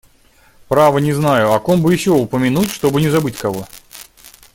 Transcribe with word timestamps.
Право, 0.67 0.97
не 0.97 1.13
знаю, 1.13 1.51
о 1.53 1.59
ком 1.59 1.83
бы 1.83 1.93
еще 1.93 2.09
упомянуть, 2.09 2.71
чтобы 2.71 3.01
не 3.01 3.09
забыть 3.09 3.37
кого. 3.37 3.67